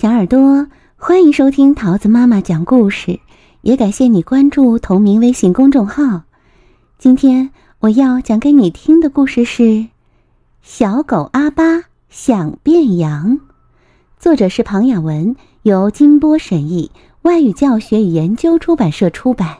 [0.00, 3.20] 小耳朵，欢迎收听桃子妈妈讲故事，
[3.60, 6.22] 也感谢你关注同名微信公众号。
[6.96, 9.62] 今天我要讲给你听的故事是
[10.62, 13.32] 《小狗阿巴想变羊》，
[14.18, 16.90] 作者是庞雅文，由金波审译，
[17.20, 19.58] 外语教学与研究出版社出版。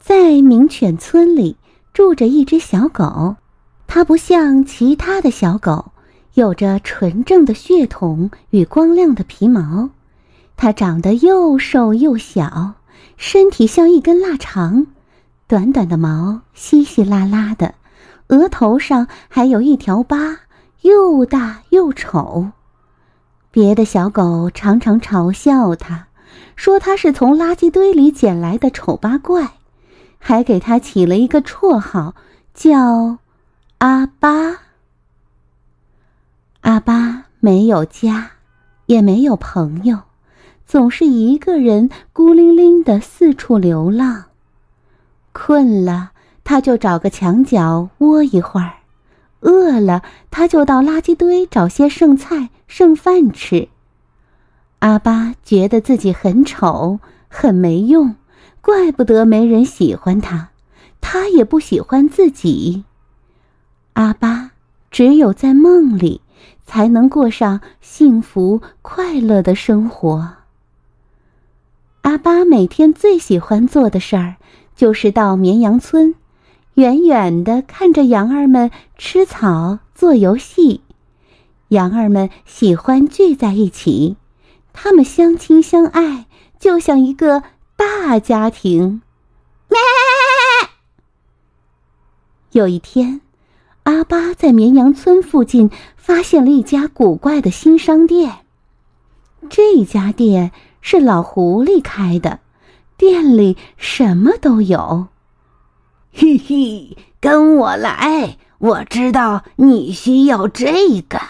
[0.00, 1.58] 在名犬村里
[1.92, 3.36] 住着一只小狗，
[3.86, 5.92] 它不像其他的小狗。
[6.36, 9.88] 有着纯正的血统与光亮的皮毛，
[10.54, 12.74] 它长得又瘦又小，
[13.16, 14.86] 身体像一根腊肠，
[15.46, 17.74] 短短的毛稀稀拉拉的，
[18.28, 20.40] 额头上还有一条疤，
[20.82, 22.48] 又大又丑。
[23.50, 26.08] 别的小狗常常嘲笑它，
[26.54, 29.52] 说它是从垃圾堆里捡来的丑八怪，
[30.18, 32.14] 还给它起了一个绰号，
[32.52, 33.20] 叫
[33.78, 34.65] 阿巴。
[36.66, 38.32] 阿巴没有家，
[38.86, 40.00] 也没有朋友，
[40.66, 44.24] 总是一个人孤零零的四处流浪。
[45.32, 46.10] 困了，
[46.42, 48.82] 他就找个墙角窝一会儿；
[49.42, 53.68] 饿了，他就到垃圾堆找些剩菜剩饭吃。
[54.80, 58.16] 阿巴觉得自己很丑，很没用，
[58.60, 60.48] 怪不得没人喜欢他，
[61.00, 62.82] 他也不喜欢自己。
[63.92, 64.50] 阿巴
[64.90, 66.22] 只有在梦里。
[66.64, 70.34] 才能过上幸福快乐的生活。
[72.02, 74.36] 阿巴每天最喜欢做的事儿，
[74.76, 76.14] 就是到绵羊村，
[76.74, 80.82] 远远的看着羊儿们吃草、做游戏。
[81.68, 84.16] 羊儿们喜欢聚在一起，
[84.72, 86.26] 他们相亲相爱，
[86.60, 87.42] 就像一个
[87.74, 89.02] 大家庭。
[92.52, 93.20] 有一天。
[93.86, 98.38] 阿巴在绵羊村附近发现了一家古怪的新商店。
[99.48, 102.40] 这家店是老狐狸开的，
[102.96, 105.06] 店里什么都有。
[106.12, 111.20] 嘿嘿，跟我来，我知道你需要这个。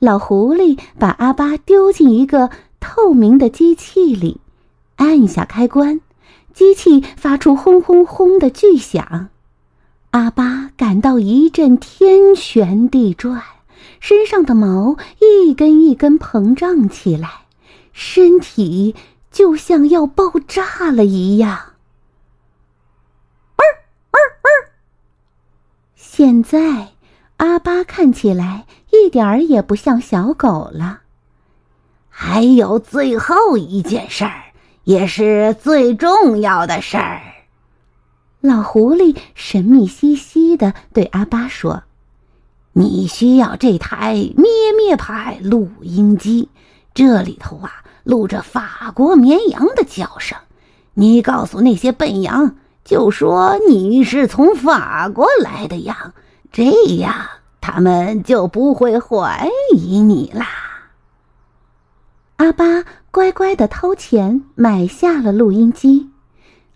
[0.00, 2.50] 老狐狸把阿巴丢进一个
[2.80, 4.40] 透明的机器里，
[4.96, 6.00] 按下开关，
[6.52, 9.28] 机器发出轰轰轰的巨响。
[10.10, 13.40] 阿巴感到一阵天旋地转，
[14.00, 17.30] 身上的毛一根一根膨胀起来，
[17.92, 18.96] 身体
[19.30, 21.74] 就像要爆炸了一样。
[23.54, 23.62] 嗷
[24.10, 24.70] 嗷嗷！
[25.94, 26.88] 现在，
[27.36, 31.02] 阿巴看起来一点儿也不像小狗了。
[32.08, 34.42] 还有最后一件事儿，
[34.82, 37.22] 也是最重要的事儿。
[38.40, 41.82] 老狐狸神秘兮兮的对阿巴说
[42.72, 44.46] ：“你需要这台咩
[44.78, 46.48] 咩牌录音机，
[46.94, 47.70] 这里头啊
[48.02, 50.38] 录着法国绵羊的叫声。
[50.94, 56.14] 你告诉那些笨羊，就说你是从法国来的羊，
[56.50, 56.64] 这
[56.96, 57.14] 样
[57.60, 60.46] 他们就不会怀疑你啦。”
[62.36, 66.08] 阿巴乖乖的掏钱买下了录音机。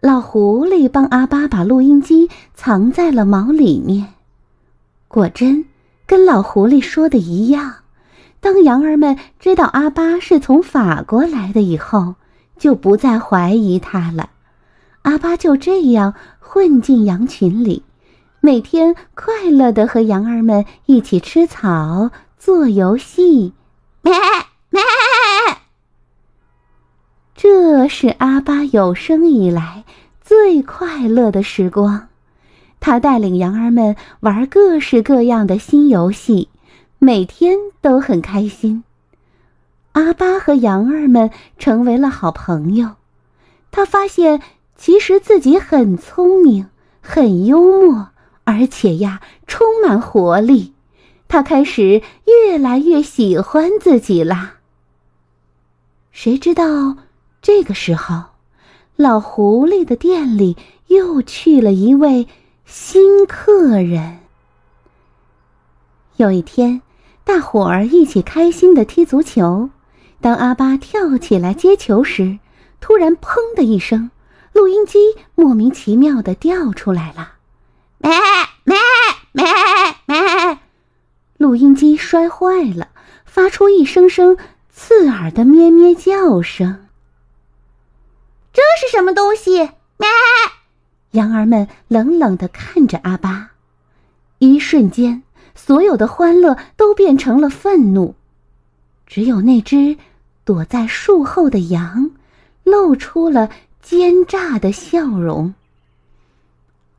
[0.00, 4.14] 老狐狸帮阿巴把录音机藏在了毛里面，
[5.08, 5.64] 果真
[6.06, 7.74] 跟老狐狸说的一样。
[8.38, 12.14] 当羊儿们知道阿巴是从法国来的以后，
[12.56, 14.30] 就不再怀疑他了。
[15.02, 17.82] 阿巴就这样混进羊群里，
[18.40, 23.52] 每天快乐的和羊儿们一起吃草、做游戏。
[24.02, 24.12] 咩
[24.70, 24.80] 咩。
[27.88, 29.84] 是阿巴有生以来
[30.20, 32.08] 最快乐的时光，
[32.78, 36.48] 他带领羊儿们玩各式各样的新游戏，
[36.98, 38.84] 每天都很开心。
[39.92, 42.90] 阿巴和羊儿们成为了好朋友。
[43.70, 44.40] 他发现，
[44.76, 46.68] 其实自己很聪明、
[47.00, 48.10] 很幽默，
[48.44, 50.74] 而且呀，充满活力。
[51.26, 54.54] 他开始越来越喜欢自己啦。
[56.12, 56.96] 谁知道？
[57.40, 58.24] 这个时候，
[58.96, 60.56] 老狐狸的店里
[60.88, 62.26] 又去了一位
[62.64, 64.18] 新客人。
[66.16, 66.82] 有一天，
[67.24, 69.70] 大伙儿一起开心的踢足球。
[70.20, 72.40] 当阿巴跳起来接球时，
[72.80, 74.10] 突然“砰”的一声，
[74.52, 74.98] 录音机
[75.36, 77.34] 莫名其妙的掉出来了。
[77.98, 78.10] 咩
[78.64, 78.76] 咩
[79.32, 79.44] 咩
[80.06, 80.58] 咩！
[81.36, 82.88] 录音机摔坏了，
[83.24, 84.36] 发出一声声
[84.68, 86.87] 刺耳的咩咩叫声。
[89.14, 89.70] 东西？
[91.12, 93.50] 羊儿们冷冷的看着阿巴，
[94.38, 95.22] 一瞬间，
[95.54, 98.14] 所有的欢乐都变成了愤怒。
[99.06, 99.96] 只有那只
[100.44, 102.10] 躲在树后的羊，
[102.62, 103.50] 露出了
[103.82, 105.54] 奸诈的笑容。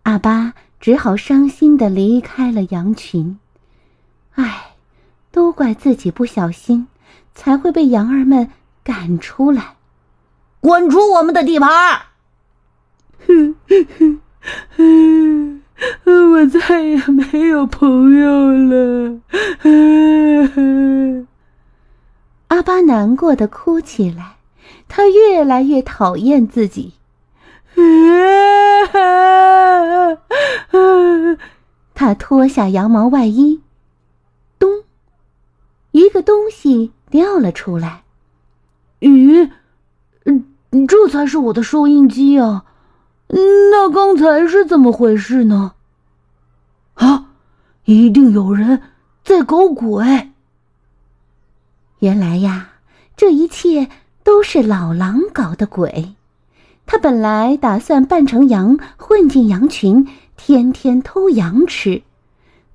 [0.04, 3.38] 阿巴只好伤心的离开了羊群。
[4.34, 4.74] 唉，
[5.32, 6.88] 都怪自己不小心，
[7.36, 8.50] 才会被羊儿们
[8.84, 9.76] 赶出来。
[10.62, 12.02] 滚出我们的地盘！
[13.26, 14.20] 哼哼
[14.76, 15.62] 哼，
[16.34, 19.22] 我再也没有朋友了。
[22.48, 24.38] 阿巴难过的哭起来，
[24.88, 26.94] 他越来越讨厌自己。
[31.94, 33.62] 他脱下羊毛外衣，
[34.58, 34.84] 咚，
[35.92, 38.04] 一个东西掉了出来。
[39.02, 39.50] 咦，
[40.88, 42.66] 这才是我的收音机啊！
[43.28, 45.74] 那刚才是怎么回事呢？
[46.94, 47.26] 啊，
[47.86, 48.82] 一定有人
[49.24, 50.32] 在搞鬼！
[52.00, 52.70] 原来呀，
[53.18, 53.90] 这一切
[54.24, 56.16] 都是老狼搞的鬼。
[56.86, 60.08] 他本来打算扮成羊，混进羊群，
[60.38, 62.04] 天天偷羊吃。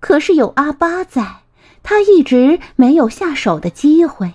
[0.01, 1.43] 可是有阿巴在，
[1.83, 4.35] 他一直没有下手的机会。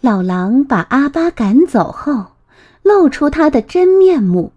[0.00, 2.31] 老狼把阿巴赶走后，
[2.82, 4.52] 露出他的真面目。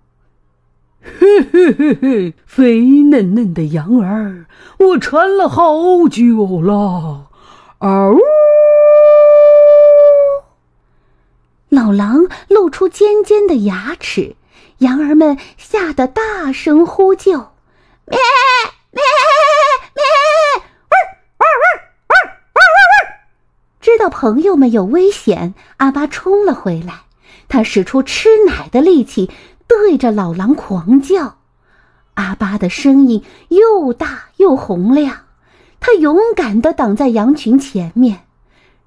[1.02, 4.46] 嘿嘿嘿嘿，肥嫩嫩的羊儿，
[4.80, 7.28] 我馋了好久了。
[7.80, 8.18] 嗷！
[11.70, 14.36] 老狼露出尖尖的牙齿，
[14.80, 17.34] 羊儿们吓得大声呼救
[18.10, 18.18] ：“咩
[18.92, 19.04] 咩
[19.94, 20.04] 咩！
[20.88, 21.66] 汪汪
[22.08, 22.16] 汪汪
[22.56, 23.14] 汪汪！”
[23.82, 27.05] 知道朋友们有危险，阿巴冲了回来。
[27.48, 29.30] 他使出吃奶的力气，
[29.68, 31.38] 对着老狼狂叫。
[32.16, 35.18] 阿巴的声音又大又洪亮，
[35.80, 38.22] 他勇敢地挡在羊群前面。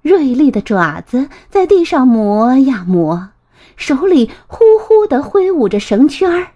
[0.00, 3.30] 锐利的爪子在地上磨呀磨，
[3.76, 6.52] 手里呼呼地挥舞着绳圈儿。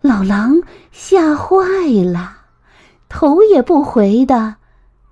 [0.00, 1.56] 老狼吓坏
[2.04, 2.38] 了，
[3.08, 4.56] 头也不回的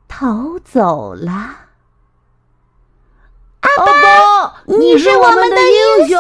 [0.09, 1.57] 逃走了。
[3.61, 6.19] 阿巴，你是我们的英雄！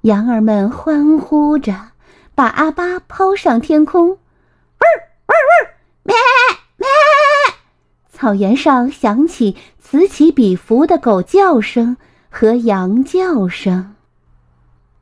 [0.00, 1.72] 羊儿们欢呼着，
[2.34, 4.08] 把阿巴抛上天空。
[4.08, 4.16] 汪
[5.26, 5.72] 汪汪！
[6.02, 6.16] 咩
[6.76, 6.88] 咩！
[8.10, 11.96] 草原上响起此起彼伏的狗叫声
[12.28, 13.94] 和羊叫声，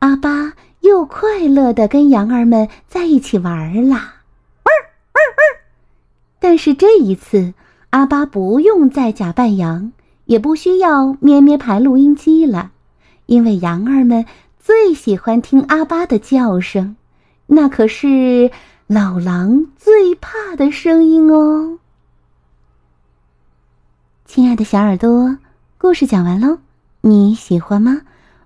[0.00, 4.16] 阿巴又快乐的跟羊儿们在一起玩啦。
[6.38, 7.54] 但是这一次，
[7.90, 9.92] 阿巴不用再假扮羊，
[10.30, 12.70] 也不需要咩咩牌录音机了，
[13.26, 14.24] 因为羊儿们
[14.60, 16.94] 最喜欢听阿巴的叫声，
[17.48, 18.52] 那可是
[18.86, 21.80] 老狼最怕的声音哦。
[24.24, 25.36] 亲爱的小耳朵，
[25.76, 26.58] 故事讲完喽，
[27.00, 28.02] 你喜欢吗？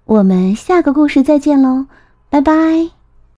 [0.07, 1.85] 我们下个故事再见喽，
[2.31, 2.94] 拜拜。